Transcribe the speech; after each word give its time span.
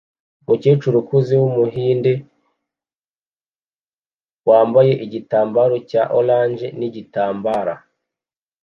Umukecuru 0.43 0.95
ukuze 1.03 1.33
wumuhinde 1.41 2.13
wambaye 4.49 4.93
igitambaro 5.05 5.75
cya 5.89 6.03
orange 6.19 6.65
nigitambara 6.77 7.73